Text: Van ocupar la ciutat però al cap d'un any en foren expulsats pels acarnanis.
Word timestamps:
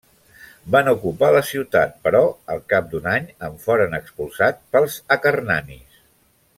Van 0.75 0.87
ocupar 0.91 1.27
la 1.35 1.43
ciutat 1.49 1.93
però 2.07 2.21
al 2.55 2.63
cap 2.73 2.89
d'un 2.95 3.05
any 3.13 3.27
en 3.49 3.61
foren 3.67 3.97
expulsats 4.01 4.69
pels 4.77 4.97
acarnanis. 5.19 6.03